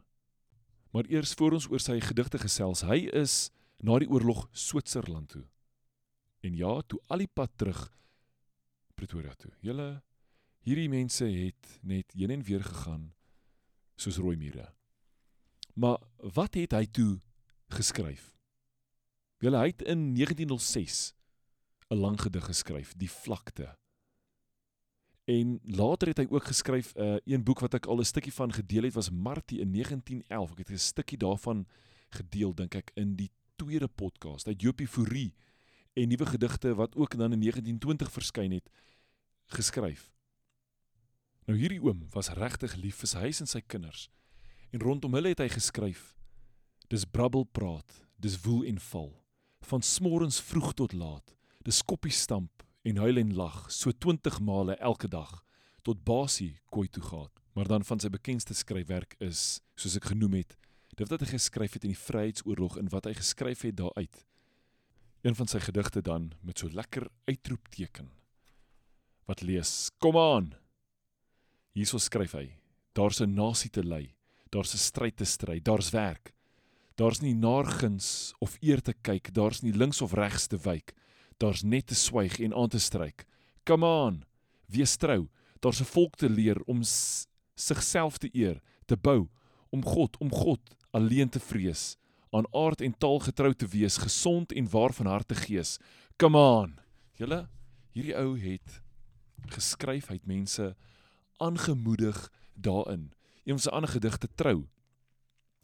[0.93, 3.49] Maar eers voor ons oor sy gedigte gesels, hy is
[3.85, 5.45] na die oorlog Switserland toe.
[6.45, 7.87] En ja, toe al die pad terug
[8.99, 9.53] Pretoria toe.
[9.63, 10.01] Julle
[10.67, 13.13] hierdie mense het net heen en weer gegaan
[13.99, 14.67] soos rooi mure.
[15.79, 16.03] Maar
[16.35, 17.19] wat het hy toe
[17.69, 18.35] geskryf?
[19.39, 21.15] Julle hy het in 1906
[21.89, 23.77] 'n lang gedig geskryf, Die vlakte.
[25.25, 28.33] En later het hy ook geskryf 'n uh, een boek wat ek al 'n stukkie
[28.33, 30.51] van gedeel het was Martie in 1911.
[30.51, 31.67] Ek het 'n stukkie daarvan
[32.09, 35.35] gedeel dink ek in die tweede podcast uit Jopie Fourie
[35.93, 38.71] en nuwe gedigte wat ook dan in 1920 verskyn het
[39.47, 40.13] geskryf.
[41.45, 44.11] Nou hierdie oom was regtig lief vir sy huis en sy kinders.
[44.71, 46.18] En rondom hulle het hy geskryf:
[46.89, 49.11] Dis brabbel praat, dis woel en val,
[49.69, 54.77] van smorens vroeg tot laat, dis koppie stamp en huil en lag so 20 male
[54.81, 55.43] elke dag
[55.85, 57.29] tot Basie kooi toe gaan.
[57.53, 60.55] Maar dan van sy bekendste skryfwerk is, soos ek genoem het,
[60.97, 64.25] dit wat hy geskryf het in die Vryheidsoorlog en wat hy geskryf het daaruit.
[65.27, 68.09] Een van sy gedigte dan met so lekker uitroepteken
[69.29, 70.55] wat lees: Kom aan.
[71.77, 72.47] Hierso skryf hy:
[72.97, 74.15] Daar's 'n nasie te lei,
[74.49, 76.33] daar's 'n stryd te stry, daar's werk.
[76.99, 80.97] Daar's nie naargens of eer te kyk, daar's nie links of regs te wyk.
[81.39, 83.23] Daar's net te swyg en aan te stryk.
[83.63, 84.25] Come on.
[84.67, 85.29] Wees trou.
[85.63, 86.83] Daar's 'n volk te leer om
[87.55, 89.29] sigself te eer, te bou,
[89.71, 91.97] om God, om God alleen te vrees,
[92.31, 95.79] aan aard en taal getrou te wees, gesond en waar van harte gees.
[96.17, 96.79] Come on.
[97.13, 97.49] Julle,
[97.93, 98.83] hierdie ou het
[99.47, 100.77] geskryf, het mense
[101.37, 103.13] aangemoedig daarin.
[103.45, 104.67] Een van sy ander gedigte trou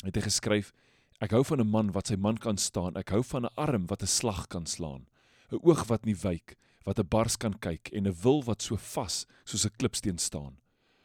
[0.05, 0.73] het hy geskryf
[1.25, 2.97] Ek hou van 'n man wat sy man kan staan.
[2.97, 5.07] Ek hou van 'n arm wat 'n slag kan slaan.
[5.51, 8.77] 'n Oog wat nie wyk, wat 'n bars kan kyk en 'n wil wat so
[8.77, 10.61] vas soos 'n klipsteen staan.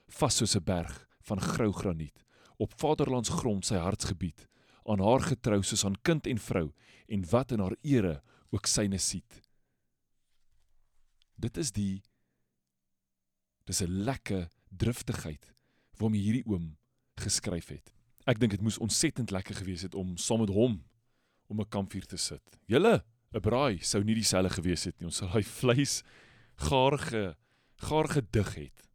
[0.10, 2.24] Vas soos 'n berg van grou graniet
[2.60, 4.48] op vaderlands grond sy hartsgebied
[4.90, 6.68] aan haar getrou soos aan kind en vrou
[7.08, 8.20] en wat in haar ere
[8.52, 9.42] ook syne siet
[11.40, 12.02] dit is die
[13.70, 15.54] dis 'n lekker driftigheid
[16.00, 16.76] waarmee hierdie oom
[17.16, 17.94] geskryf het
[18.30, 20.80] ek dink dit moes ontsettend lekker gewees het om saam met hom
[21.50, 25.18] om 'n kampvuur te sit julle 'n braai sou nie dieselfde gewees het nie ons
[25.18, 26.04] sal hy vleis
[26.56, 27.36] gaarge
[27.78, 28.90] gaarge dig het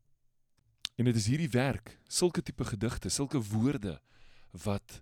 [0.95, 3.99] En dit is hierdie werk, sulke tipe gedigte, sulke woorde
[4.65, 5.01] wat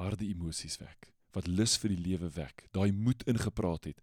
[0.00, 4.00] harde emosies wek, wat lus vir die lewe wek, daai moed ingepraat het.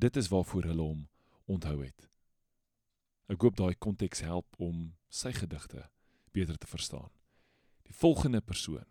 [0.00, 1.02] Dit is waarvoor hulle hom
[1.44, 2.08] onthou het.
[3.28, 5.90] Ek hoop daai konteks help om sy gedigte
[6.32, 7.12] beter te verstaan.
[7.86, 8.86] Die volgende persoon,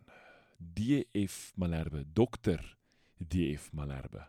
[0.56, 2.62] DF Malherbe, dokter
[3.20, 4.24] DF Malherbe.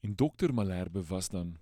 [0.00, 1.56] En dokter Malherbe was dan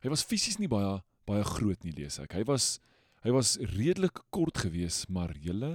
[0.00, 2.32] hy was fisies nie baie baie groot nie lees ek.
[2.34, 2.78] Hy was
[3.20, 5.74] Hy was redelik kort gewees, maar julle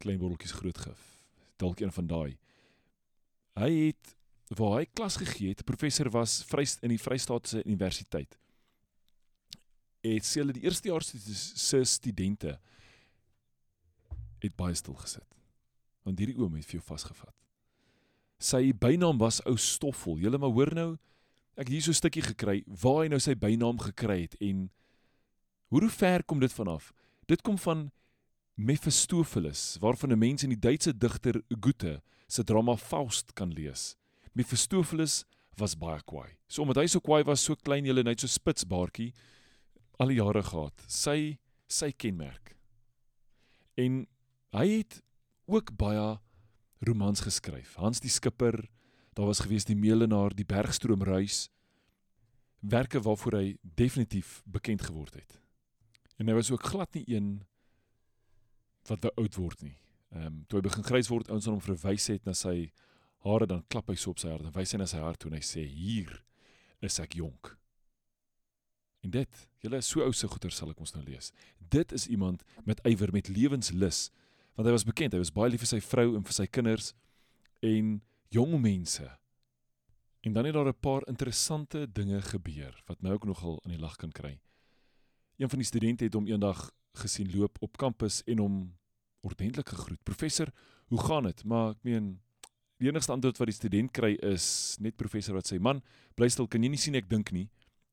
[0.00, 1.02] klein botteltjies groot gif.
[1.60, 2.36] Dalk een van daai.
[3.60, 4.14] Hy het
[4.56, 8.38] waar hy klas gegee het, professor was vry in die Vrystaatse Universiteit.
[10.04, 12.56] Het sê hulle die eerste jaar se studente
[14.44, 15.28] het baie stil gesit.
[16.04, 17.34] Want hierdie oom het vir jou vasgevat.
[18.38, 20.18] Sy bynaam was ou Stoffel.
[20.18, 20.98] Julle maar hoor nou,
[21.56, 24.70] ek hier so 'n stukkie gekry waar hy nou sy bynaam gekry het en
[25.74, 26.92] Hoe ver kom dit vanaf?
[27.26, 27.88] Dit kom van
[28.54, 33.96] Mephistopheles, waarvan 'n mens in die Duitse digter Goethe se drama Faust kan lees.
[34.32, 35.24] Mephistopheles
[35.56, 36.36] was baie kwaai.
[36.46, 39.12] So omdat hy so kwaai was, so klein, julle net so spitsbaartjie
[39.98, 40.84] al die jare gehad.
[40.86, 42.56] Sy sy kenmerk.
[43.76, 44.06] En
[44.54, 45.00] hy het
[45.50, 46.18] ook baie
[46.84, 47.74] romans geskryf.
[47.80, 48.56] Hans die Skipper,
[49.14, 51.48] daar was gewees die Melenaar, die Bergstroomreis.
[52.60, 55.40] Werke waarvoor hy definitief bekend geword het.
[56.16, 57.42] En hy was ook glad nie een
[58.88, 59.76] wat wou oud word nie.
[60.14, 62.70] Ehm um, toe hy begin grys word, ouens aan hom verwys het na sy
[63.24, 65.30] hare dan klap hy so op sy hart en wys hy na sy hart toe
[65.30, 66.12] en hy sê hier
[66.84, 67.54] is ek jonk.
[69.04, 71.32] En dit, julle is so ou se goeie sal ek ons nou lees.
[71.58, 74.10] Dit is iemand met ywer met lewenslus
[74.54, 76.92] want hy was bekend, hy was baie lief vir sy vrou en vir sy kinders
[77.64, 78.00] en
[78.34, 79.06] jong mense.
[80.24, 83.80] En dan het daar 'n paar interessante dinge gebeur wat my ook nogal in die
[83.80, 84.40] lag kan kry.
[85.36, 88.76] Een van die studente het hom eendag gesien loop op kampus en hom
[89.20, 90.02] ordentlik gegroet.
[90.02, 90.48] Professor,
[90.86, 91.44] hoe gaan dit?
[91.44, 92.20] Maar ek meen
[92.78, 95.82] die enigste antwoord wat die student kry is net professor wat sê, "Man,
[96.14, 97.50] bly stil, kan jy nie sien ek dink nie?"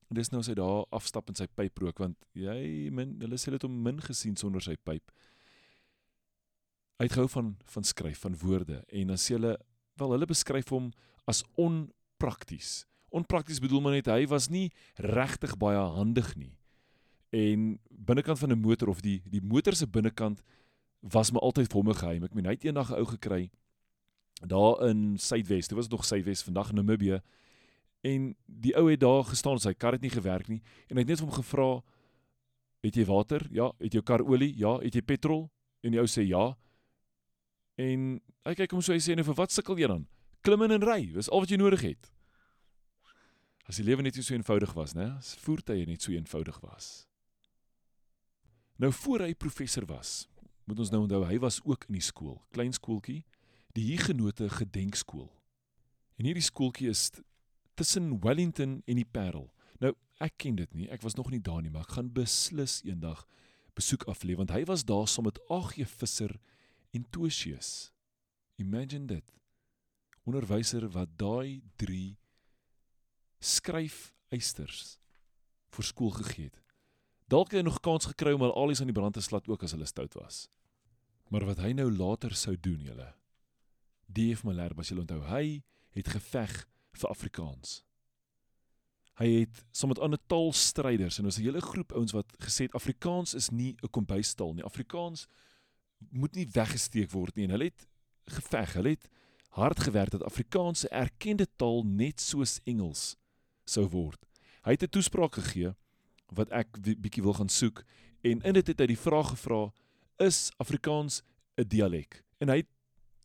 [0.09, 3.51] En dis nou sy daar afstap in sy pyp rook want jy min hulle sê
[3.51, 5.11] dit om min gesien sonder sy pyp.
[7.01, 9.55] Uitgehou van van skryf van woorde en dan sê hulle
[9.99, 10.91] wel hulle beskryf hom
[11.29, 12.85] as onprakties.
[13.09, 16.53] Onprakties bedoel maar net hy was nie regtig baie handig nie
[17.31, 20.41] en binnekant van 'n motor of die die motor se binnekant
[20.99, 22.23] was my altyd vir hom geheim.
[22.23, 23.49] Ek meen hy het eendag 'n ou gekry
[24.41, 25.67] daar in Suidwes.
[25.67, 27.21] Dit was nog Suidwes vandag in Namibië.
[28.01, 31.07] En die ou het daar gestaan, sy kar het nie gewerk nie en hy het
[31.07, 31.81] net vir hom gevra
[32.81, 33.45] Het jy water?
[33.53, 34.55] Ja, het jou kar olie?
[34.57, 35.45] Ja, het jy petrol?
[35.85, 36.49] En die ou sê ja.
[37.79, 40.07] En hy kyk hom so hy sê nou vir wat sukkel jy dan?
[40.41, 42.09] Klim in en ry, dis al wat jy nodig het.
[43.69, 45.11] As die lewe net so eenvoudig was, né?
[45.19, 47.05] As voertuie net so eenvoudig was.
[48.81, 50.25] Nou voor hy professor was,
[50.65, 53.21] moet ons nou onthou hy was ook in die skool, klein skooltjie,
[53.77, 55.29] die Hugenote Gedenkskool.
[56.17, 57.11] En hierdie skooltjie is
[57.79, 59.47] tussen Wellington en die Parel.
[59.81, 62.79] Nou ek ken dit nie, ek was nog nie daar nie, maar ek gaan beslis
[62.85, 63.23] eendag
[63.77, 66.35] besoek aflê want hy was daar saam met Agie Visser
[66.91, 67.91] en Tosius.
[68.55, 69.35] Imagine dit.
[70.23, 72.17] Onderwyser wat daai 3
[73.41, 74.99] skryf eisters
[75.71, 76.61] vir skool gegee het
[77.31, 79.61] Dalk het hy nog kans gekry om al alies aan die brand te slat ook
[79.63, 80.49] as hulle stout was.
[81.31, 83.07] Maar wat hy nou later sou doen, julle.
[84.11, 84.43] D.F.
[84.43, 85.61] Malherbe, as julle onthou, hy
[85.95, 86.51] het geveg
[86.99, 87.77] vir Afrikaans.
[89.21, 92.75] Hy het saam met ander taalstryders en ons 'n hele groep ouens wat gesê het
[92.75, 94.63] Afrikaans is nie 'n kombuistaal nie.
[94.63, 95.27] Afrikaans
[96.09, 97.87] moet nie weggesteek word nie en hulle het
[98.25, 98.73] geveg.
[98.73, 99.09] Hulle het
[99.57, 103.15] hard gewerk dat Afrikaans 'n erkende taal net soos Engels
[103.65, 104.25] sou word.
[104.63, 105.75] Hy het 'n toespraak gegee
[106.33, 107.83] wat ek bietjie wil gaan soek
[108.21, 109.71] en in dit het hy die vraag gevra
[110.17, 111.21] is Afrikaans
[111.57, 112.23] 'n dialek?
[112.39, 112.69] En hy het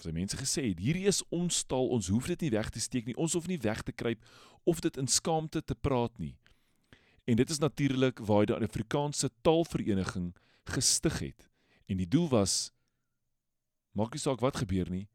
[0.03, 1.89] sy mense gesê hierdie is ons taal.
[1.89, 3.17] Ons hoef dit nie weg te steek nie.
[3.17, 4.25] Ons hoef nie weg te kruip
[4.65, 6.37] of dit in skaamte te praat nie.
[7.25, 10.35] En dit is natuurlik waar die Afrikaanse taalvereniging
[10.65, 11.49] gestig het
[11.87, 12.73] en die doel was
[13.97, 15.07] maak nie saak wat gebeur nie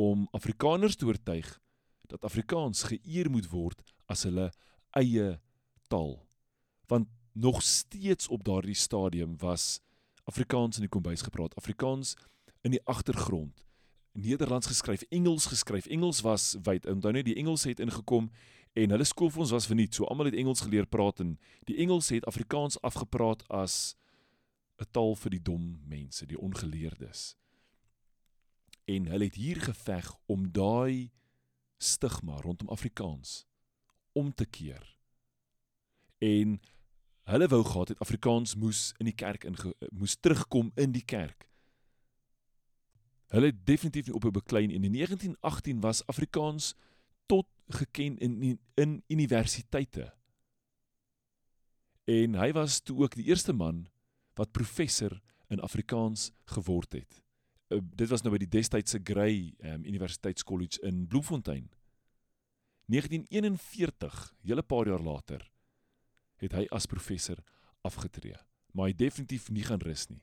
[0.00, 1.48] om Afrikaners te oortuig
[2.10, 4.50] dat Afrikaans geëer moet word as hulle
[4.98, 5.38] eie
[5.88, 6.18] taal
[6.90, 9.80] want nog steeds op daardie stadium was
[10.24, 12.14] Afrikaans in die kombuis gepraat, Afrikaans
[12.64, 13.64] in die agtergrond.
[14.12, 15.86] Nederlands geskryf, Engels geskryf.
[15.86, 16.86] Engels was wyd.
[16.86, 18.30] Onthou net die Engels het ingekom
[18.72, 19.94] en hulle skoolfonds was verniet.
[19.94, 21.36] So almal het Engels geleer praat en
[21.68, 23.96] die Engels het Afrikaans afgepraat as
[24.78, 27.36] 'n taal vir die dom mense, die ongeleerdes.
[28.84, 31.10] En hulle het hier geveg om daai
[31.78, 33.46] stigma rondom Afrikaans
[34.12, 34.96] om te keer.
[36.18, 36.60] En
[37.22, 39.56] hulle wou gehad het Afrikaans moes in die kerk in
[39.90, 41.48] moes terugkom in die kerk.
[43.34, 46.74] Hulle het definitief nie op 'n beklein en in 1918 was Afrikaans
[47.26, 50.14] tot geken in, in universiteite.
[52.04, 53.88] En hy was toe ook die eerste man
[54.34, 57.22] wat professor in Afrikaans geword het.
[57.68, 61.70] Uh, dit was nou by die destydse Grey um, Universiteitskollege in Bloemfontein.
[62.86, 65.50] 1941, hele paar jaar later,
[66.42, 67.40] het hy as professor
[67.86, 68.36] afgetree.
[68.74, 70.20] Maar hy definitief nie gaan rus nie.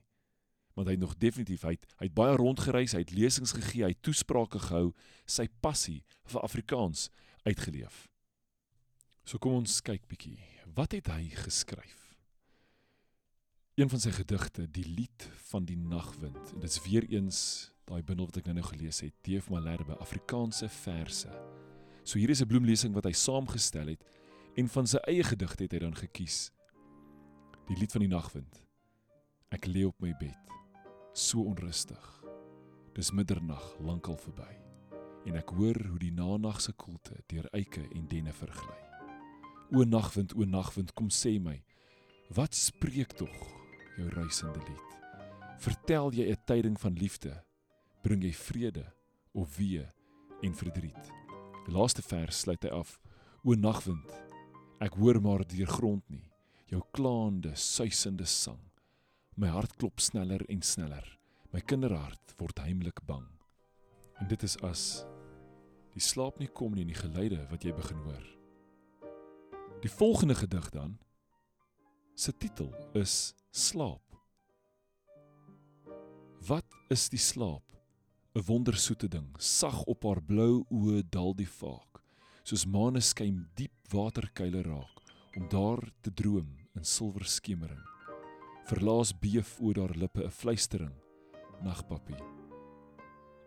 [0.78, 3.84] Want hy het nog definitief hy het, hy het baie rondgereis, hy het lesings gegee,
[3.88, 4.92] hy het toesprake gehou,
[5.26, 7.10] sy passie vir Afrikaans
[7.48, 8.06] uitgeleef.
[9.26, 10.38] So kom ons kyk bietjie.
[10.76, 12.01] Wat het hy geskryf?
[13.76, 16.54] Een van sy gedigte, Die lied van die nagwind.
[16.54, 20.68] En dit is weer eens daai bundel wat ek nou-nou gelees het, Teef Malherbe, Afrikaanse
[20.70, 21.32] verse.
[22.04, 24.04] So hier is 'n bloemlesing wat hy saamgestel het
[24.56, 26.52] en van sy eie gedigte het hy dan gekies.
[27.68, 28.66] Die lied van die nagwind.
[29.52, 30.52] Ek lê op my bed,
[31.14, 32.24] so onrustig.
[32.94, 34.60] Dis middernag lankal verby
[35.26, 38.78] en ek hoor hoe die nanag se koelte deur eike en denne vergly.
[39.72, 41.64] O nagwind, o nagwind, kom sê my,
[42.30, 43.61] wat spreek tog
[43.98, 44.90] jou ruisende lied?
[45.60, 47.44] Vertel jy 'n tyding van liefde?
[48.02, 48.94] Bring jy vrede
[49.34, 49.86] of wee
[50.42, 51.12] en verdriet?
[51.66, 53.00] Die laaste vers sluit hy af:
[53.44, 54.32] O nagwind,
[54.82, 56.26] Ek hoor maar deur grond nie
[56.72, 58.60] jou klaande, suisende sang.
[59.36, 61.04] My hart klop sneller en sneller.
[61.52, 63.28] My kinderhart word heimlik bang.
[64.24, 65.04] En dit is as
[65.92, 68.24] die slaap nie kom nie in die geluide wat jy begin hoor.
[69.84, 70.96] Die volgende gedig dan
[72.16, 74.02] se titel is Slaap.
[76.48, 77.64] Wat is die slaap?
[78.36, 81.92] 'n Wondersoete ding, sag op haar blou oë dal die vaak
[82.44, 85.02] soos maaneskyn diep waterkuile raak
[85.38, 87.84] om daar te droom in silwer skemering.
[88.68, 90.96] Verlaas beef oor haar lippe 'n fluistering.
[91.62, 92.24] Nagpappie.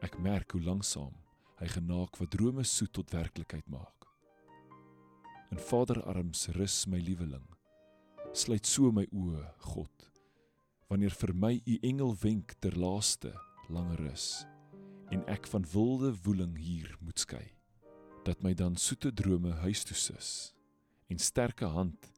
[0.00, 1.12] Ek merk hoe langsam
[1.58, 4.06] hy genaak wat drome soet tot werklikheid maak.
[5.50, 7.53] In vaderarms rus my lieweling.
[8.34, 10.06] Sluit so my oë, God,
[10.90, 13.30] wanneer vir my u engel wenk ter laaste
[13.70, 14.24] lange rus
[15.14, 17.44] en ek van wilde woeling hier moet skei
[18.26, 20.32] dat my dan soete drome huis toe sis
[21.06, 22.10] en sterke hand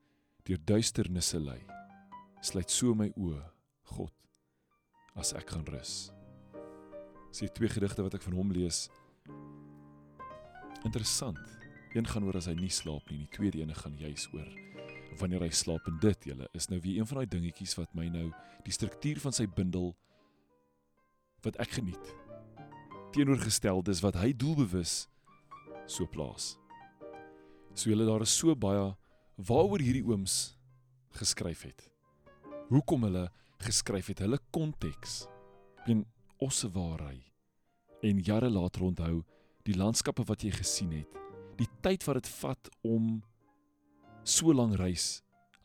[0.48, 1.61] deur duisternisse lei.
[2.40, 3.42] Sluit so my oë
[3.92, 4.14] god
[5.20, 6.07] as ek gaan rus.
[7.29, 8.87] Sien twee gedigte wat ek van hom lees.
[10.81, 11.44] Interessant.
[11.92, 14.48] Een gaan oor as hy nie slaap nie die tweede ene gaan juis oor
[15.21, 18.08] wanneer hy slaap en dit julle is nou weer een van daai dingetjies wat my
[18.12, 18.29] nou
[18.67, 19.94] die struktuur van sy bundel
[21.44, 22.14] wat ek geniet
[23.17, 25.06] teenoorgestel dis wat hy doelbewus
[25.88, 26.56] so plaas.
[27.73, 28.90] So julle daar is so baie
[29.48, 30.56] waaroor hierdie ooms
[31.17, 31.87] geskryf het.
[32.69, 33.29] Hoekom hulle
[33.64, 35.25] geskryf het, hulle konteks.
[35.88, 36.04] En
[36.42, 37.25] ossewaarheid
[38.04, 39.23] en jare later onthou
[39.64, 41.14] die landskappe wat jy gesien het,
[41.56, 43.23] die tyd wat dit vat om
[44.27, 45.22] so lank reis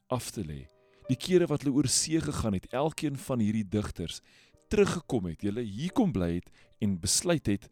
[0.07, 0.67] af te lê.
[1.09, 4.21] Die kere wat hulle oor see gegaan het, elkeen van hierdie digters
[4.71, 7.67] teruggekom het, hulle hier kom bly het en besluit het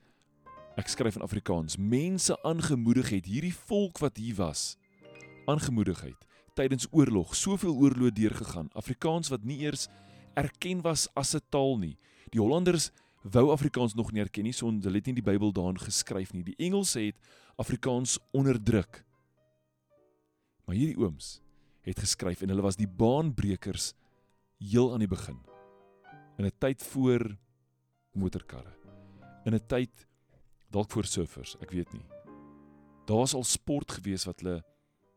[0.80, 4.74] ek skryf in Afrikaans, mense aangemoedig het hierdie volk wat hier was
[5.50, 6.28] aangemoedig het
[6.60, 8.68] tydens oorlog, soveel oorloë deurgegaan.
[8.76, 9.88] Afrikaans wat nie eers
[10.36, 11.98] erken was as 'n taal nie.
[12.32, 12.92] Die Hollanders
[13.24, 16.44] wou Afrikaans nog nie erken nie, so hulle het nie die Bybel daarin geskryf nie.
[16.44, 17.16] Die Engelse het
[17.56, 19.06] Afrikaans onderdruk.
[20.70, 21.40] Maar hierdie ooms
[21.82, 23.96] het geskryf en hulle was die baanbrekers
[24.62, 25.40] heel aan die begin.
[26.38, 27.26] In 'n tyd voor
[28.14, 28.76] motorkarre.
[29.46, 30.06] In 'n tyd
[30.70, 32.06] dalk voor surfers, ek weet nie.
[33.06, 34.64] Daar was al sport gewees wat hulle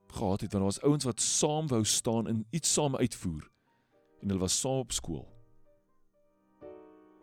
[0.09, 3.51] gehad het want daar was ouens wat saam wou staan en iets saam uitvoer
[4.21, 5.29] en hulle was saam op skool.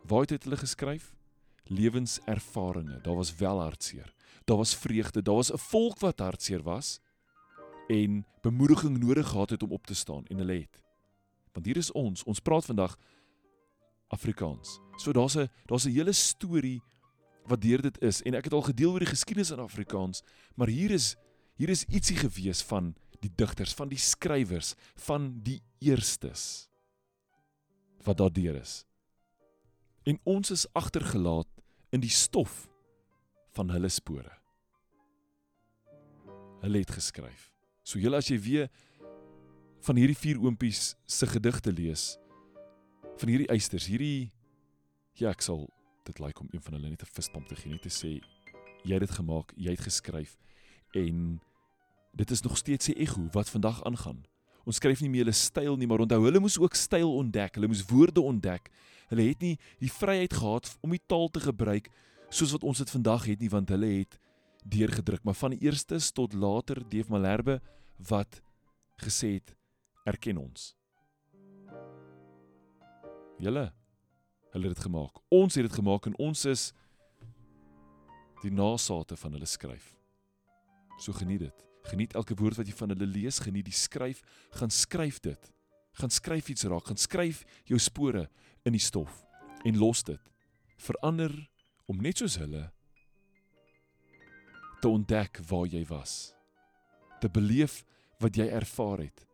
[0.06, 1.16] Waar het hulle geskryf?
[1.64, 3.02] Lewenservarings.
[3.02, 4.14] Daar was wel hartseer.
[4.44, 5.22] Daar was vreugde.
[5.22, 7.00] Daar was 'n volk wat hartseer was
[7.90, 10.82] en bemoediging nodig gehad het om op te staan en hulle het.
[11.52, 12.22] Want hier is ons.
[12.24, 12.94] Ons praat vandag
[14.14, 14.78] Afrikaans.
[14.96, 16.82] So daar's 'n daar's 'n hele storie
[17.46, 20.22] wat deur dit is en ek het al gedeel oor die geskiedenis in Afrikaans,
[20.54, 21.16] maar hier is
[21.56, 26.68] hier is ietsie gewees van die digters, van die skrywers, van die eerstes
[28.02, 28.84] wat daar deur is.
[30.02, 31.48] En ons is agtergelaat
[31.90, 32.68] in die stof
[33.50, 34.32] van hulle spore.
[36.60, 37.49] Hulle het geskryf.
[37.90, 38.68] So julle as jy weer
[39.82, 42.12] van hierdie vier oompies se gedigte lees
[43.18, 44.30] van hierdie eisters, hierdie
[45.18, 45.64] ja, ek sal
[46.06, 48.20] dit like om een van hulle net 'n vispamp te gee net te sê
[48.86, 50.38] jy het dit gemaak, jy het geskryf
[50.94, 51.40] en
[52.14, 54.24] dit is nog steeds se ego wat vandag aangaan.
[54.64, 57.66] Ons skryf nie meer hulle styl nie, maar onthou hulle moes ook styl ontdek, hulle
[57.66, 58.70] moes woorde ontdek.
[59.08, 61.90] Hulle het nie die vryheid gehad om die taal te gebruik
[62.30, 64.18] soos wat ons dit vandag het nie, want hulle het
[64.64, 67.60] deurgedruk, maar van die eerstes tot later Deef Malherbe
[68.08, 68.40] wat
[69.00, 69.54] gesê het
[70.08, 70.74] erken ons.
[73.40, 73.70] Julle
[74.50, 75.20] hulle het dit gemaak.
[75.30, 76.70] Ons het dit gemaak en ons is
[78.42, 79.92] die nasate van hulle skryf.
[80.98, 81.66] So geniet dit.
[81.88, 84.20] Geniet elke woord wat jy van hulle lees, geniet die skryf,
[84.58, 85.52] gaan skryf dit.
[86.00, 88.26] Gaan skryf iets raak, gaan skryf jou spore
[88.66, 89.22] in die stof
[89.64, 90.20] en los dit.
[90.80, 91.32] Verander
[91.90, 92.66] om net soos hulle
[94.80, 96.32] te ontdek waar jy was.
[97.20, 97.84] Te beleef
[98.18, 99.26] wat jy ervaar het.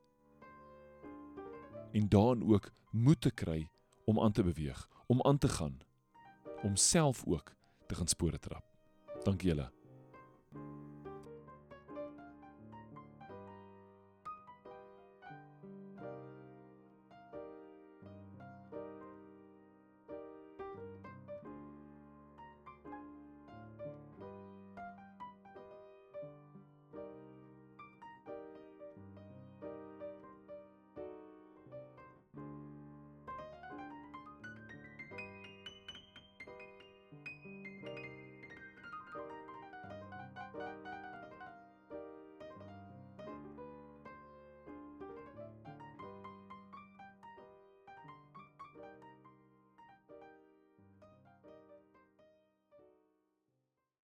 [1.93, 3.69] En dan ook moed te kry
[4.05, 5.79] om aan te beweeg, om aan te gaan,
[6.63, 7.55] om self ook
[7.87, 8.65] te gaan spore trap.
[9.25, 9.76] Dankie julle.